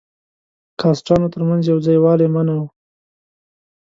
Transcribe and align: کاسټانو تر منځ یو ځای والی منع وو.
کاسټانو 0.79 1.27
تر 1.33 1.41
منځ 1.49 1.61
یو 1.71 1.79
ځای 1.85 1.97
والی 2.01 2.27
منع 2.35 2.53
وو. 2.59 2.67